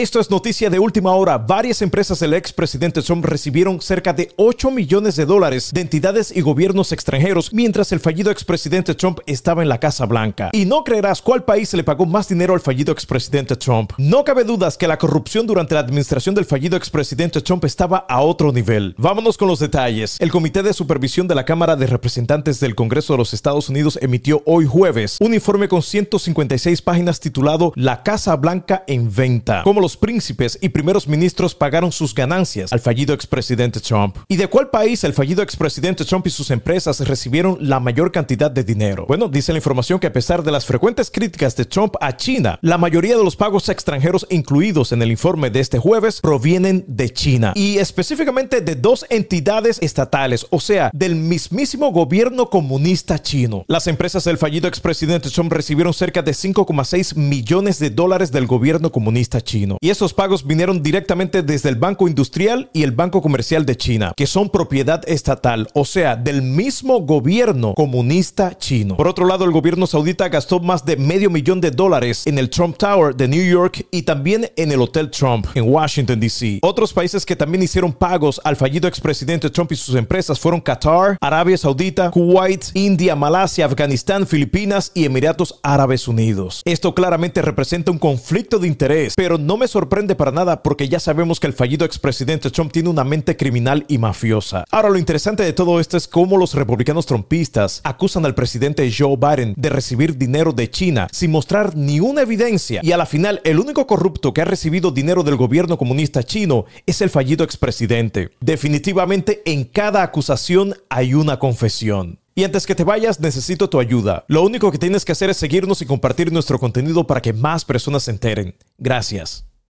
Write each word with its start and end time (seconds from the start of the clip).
Esto 0.00 0.18
es 0.18 0.30
noticia 0.30 0.70
de 0.70 0.78
última 0.78 1.12
hora. 1.12 1.36
Varias 1.36 1.82
empresas 1.82 2.18
del 2.20 2.32
expresidente 2.32 3.02
Trump 3.02 3.22
recibieron 3.22 3.82
cerca 3.82 4.14
de 4.14 4.32
8 4.36 4.70
millones 4.70 5.14
de 5.14 5.26
dólares 5.26 5.72
de 5.74 5.82
entidades 5.82 6.34
y 6.34 6.40
gobiernos 6.40 6.92
extranjeros 6.92 7.52
mientras 7.52 7.92
el 7.92 8.00
fallido 8.00 8.30
expresidente 8.30 8.94
Trump 8.94 9.18
estaba 9.26 9.60
en 9.60 9.68
la 9.68 9.78
Casa 9.78 10.06
Blanca. 10.06 10.48
Y 10.54 10.64
no 10.64 10.84
creerás 10.84 11.20
cuál 11.20 11.44
país 11.44 11.74
le 11.74 11.84
pagó 11.84 12.06
más 12.06 12.30
dinero 12.30 12.54
al 12.54 12.60
fallido 12.60 12.94
expresidente 12.94 13.56
Trump. 13.56 13.92
No 13.98 14.24
cabe 14.24 14.44
dudas 14.44 14.78
que 14.78 14.88
la 14.88 14.96
corrupción 14.96 15.46
durante 15.46 15.74
la 15.74 15.80
administración 15.80 16.34
del 16.34 16.46
fallido 16.46 16.78
expresidente 16.78 17.42
Trump 17.42 17.66
estaba 17.66 17.98
a 18.08 18.22
otro 18.22 18.52
nivel. 18.52 18.94
Vámonos 18.96 19.36
con 19.36 19.48
los 19.48 19.58
detalles. 19.58 20.16
El 20.18 20.30
Comité 20.30 20.62
de 20.62 20.72
Supervisión 20.72 21.28
de 21.28 21.34
la 21.34 21.44
Cámara 21.44 21.76
de 21.76 21.86
Representantes 21.86 22.58
del 22.58 22.74
Congreso 22.74 23.12
de 23.12 23.18
los 23.18 23.34
Estados 23.34 23.68
Unidos 23.68 23.98
emitió 24.00 24.42
hoy 24.46 24.64
jueves 24.64 25.18
un 25.20 25.34
informe 25.34 25.68
con 25.68 25.82
156 25.82 26.80
páginas 26.80 27.20
titulado 27.20 27.74
La 27.76 28.02
Casa 28.02 28.34
Blanca 28.36 28.82
en 28.86 29.14
venta 29.14 29.62
príncipes 29.96 30.58
y 30.60 30.70
primeros 30.70 31.08
ministros 31.08 31.54
pagaron 31.54 31.92
sus 31.92 32.14
ganancias 32.14 32.72
al 32.72 32.80
fallido 32.80 33.14
expresidente 33.14 33.80
Trump. 33.80 34.16
¿Y 34.28 34.36
de 34.36 34.48
cuál 34.48 34.70
país 34.70 35.04
el 35.04 35.12
fallido 35.12 35.42
expresidente 35.42 36.04
Trump 36.04 36.26
y 36.26 36.30
sus 36.30 36.50
empresas 36.50 37.00
recibieron 37.00 37.56
la 37.60 37.80
mayor 37.80 38.12
cantidad 38.12 38.50
de 38.50 38.64
dinero? 38.64 39.06
Bueno, 39.06 39.28
dice 39.28 39.52
la 39.52 39.58
información 39.58 39.98
que 39.98 40.06
a 40.06 40.12
pesar 40.12 40.42
de 40.42 40.50
las 40.50 40.66
frecuentes 40.66 41.10
críticas 41.10 41.56
de 41.56 41.64
Trump 41.64 41.94
a 42.00 42.16
China, 42.16 42.58
la 42.62 42.78
mayoría 42.78 43.16
de 43.16 43.24
los 43.24 43.36
pagos 43.36 43.68
extranjeros 43.68 44.26
incluidos 44.30 44.92
en 44.92 45.02
el 45.02 45.10
informe 45.10 45.50
de 45.50 45.60
este 45.60 45.78
jueves 45.78 46.20
provienen 46.20 46.84
de 46.86 47.10
China 47.10 47.52
y 47.54 47.78
específicamente 47.78 48.60
de 48.60 48.74
dos 48.74 49.06
entidades 49.10 49.78
estatales, 49.80 50.46
o 50.50 50.60
sea, 50.60 50.90
del 50.92 51.14
mismísimo 51.14 51.92
gobierno 51.92 52.50
comunista 52.50 53.20
chino. 53.20 53.64
Las 53.68 53.86
empresas 53.86 54.24
del 54.24 54.38
fallido 54.38 54.68
expresidente 54.68 55.30
Trump 55.30 55.52
recibieron 55.52 55.94
cerca 55.94 56.22
de 56.22 56.32
5,6 56.32 57.16
millones 57.16 57.78
de 57.78 57.90
dólares 57.90 58.32
del 58.32 58.46
gobierno 58.46 58.90
comunista 58.92 59.40
chino. 59.40 59.76
Y 59.82 59.88
esos 59.88 60.12
pagos 60.12 60.46
vinieron 60.46 60.82
directamente 60.82 61.42
desde 61.42 61.70
el 61.70 61.76
Banco 61.76 62.06
Industrial 62.06 62.68
y 62.74 62.82
el 62.82 62.92
Banco 62.92 63.22
Comercial 63.22 63.64
de 63.64 63.78
China, 63.78 64.12
que 64.14 64.26
son 64.26 64.50
propiedad 64.50 65.00
estatal, 65.08 65.68
o 65.72 65.86
sea, 65.86 66.16
del 66.16 66.42
mismo 66.42 67.00
gobierno 67.00 67.72
comunista 67.72 68.58
chino. 68.58 68.98
Por 68.98 69.08
otro 69.08 69.24
lado, 69.24 69.46
el 69.46 69.52
gobierno 69.52 69.86
saudita 69.86 70.28
gastó 70.28 70.60
más 70.60 70.84
de 70.84 70.98
medio 70.98 71.30
millón 71.30 71.62
de 71.62 71.70
dólares 71.70 72.26
en 72.26 72.36
el 72.36 72.50
Trump 72.50 72.76
Tower 72.76 73.16
de 73.16 73.26
New 73.26 73.42
York 73.42 73.86
y 73.90 74.02
también 74.02 74.52
en 74.54 74.70
el 74.70 74.82
Hotel 74.82 75.10
Trump 75.10 75.46
en 75.54 75.66
Washington, 75.66 76.20
D.C. 76.20 76.58
Otros 76.60 76.92
países 76.92 77.24
que 77.24 77.34
también 77.34 77.62
hicieron 77.62 77.94
pagos 77.94 78.38
al 78.44 78.56
fallido 78.56 78.86
expresidente 78.86 79.48
Trump 79.48 79.72
y 79.72 79.76
sus 79.76 79.94
empresas 79.94 80.38
fueron 80.38 80.60
Qatar, 80.60 81.16
Arabia 81.22 81.56
Saudita, 81.56 82.10
Kuwait, 82.10 82.66
India, 82.74 83.16
Malasia, 83.16 83.64
Afganistán, 83.64 84.26
Filipinas 84.26 84.92
y 84.94 85.06
Emiratos 85.06 85.58
Árabes 85.62 86.06
Unidos. 86.06 86.60
Esto 86.66 86.94
claramente 86.94 87.40
representa 87.40 87.90
un 87.90 87.98
conflicto 87.98 88.58
de 88.58 88.68
interés, 88.68 89.14
pero 89.16 89.38
no 89.38 89.56
me 89.60 89.68
sorprende 89.68 90.14
para 90.14 90.32
nada 90.32 90.62
porque 90.62 90.88
ya 90.88 90.98
sabemos 90.98 91.38
que 91.38 91.46
el 91.46 91.52
fallido 91.52 91.84
expresidente 91.84 92.50
Trump 92.50 92.72
tiene 92.72 92.88
una 92.88 93.04
mente 93.04 93.36
criminal 93.36 93.84
y 93.88 93.98
mafiosa. 93.98 94.64
Ahora, 94.70 94.88
lo 94.88 94.98
interesante 94.98 95.42
de 95.42 95.52
todo 95.52 95.78
esto 95.78 95.98
es 95.98 96.08
cómo 96.08 96.38
los 96.38 96.54
republicanos 96.54 97.04
trumpistas 97.04 97.82
acusan 97.84 98.24
al 98.24 98.34
presidente 98.34 98.90
Joe 98.90 99.16
Biden 99.18 99.52
de 99.58 99.68
recibir 99.68 100.16
dinero 100.16 100.52
de 100.52 100.70
China 100.70 101.08
sin 101.12 101.30
mostrar 101.30 101.76
ni 101.76 102.00
una 102.00 102.22
evidencia. 102.22 102.80
Y 102.82 102.92
a 102.92 102.96
la 102.96 103.04
final, 103.04 103.42
el 103.44 103.60
único 103.60 103.86
corrupto 103.86 104.32
que 104.32 104.40
ha 104.40 104.46
recibido 104.46 104.90
dinero 104.92 105.22
del 105.22 105.36
gobierno 105.36 105.76
comunista 105.76 106.22
chino 106.22 106.64
es 106.86 107.02
el 107.02 107.10
fallido 107.10 107.44
expresidente. 107.44 108.30
Definitivamente, 108.40 109.42
en 109.44 109.64
cada 109.64 110.02
acusación 110.02 110.74
hay 110.88 111.12
una 111.12 111.38
confesión. 111.38 112.18
Y 112.34 112.44
antes 112.44 112.66
que 112.66 112.74
te 112.74 112.84
vayas, 112.84 113.20
necesito 113.20 113.68
tu 113.68 113.78
ayuda. 113.78 114.24
Lo 114.26 114.42
único 114.42 114.72
que 114.72 114.78
tienes 114.78 115.04
que 115.04 115.12
hacer 115.12 115.28
es 115.28 115.36
seguirnos 115.36 115.82
y 115.82 115.86
compartir 115.86 116.32
nuestro 116.32 116.58
contenido 116.58 117.06
para 117.06 117.20
que 117.20 117.34
más 117.34 117.66
personas 117.66 118.04
se 118.04 118.12
enteren. 118.12 118.54
Gracias. 118.78 119.49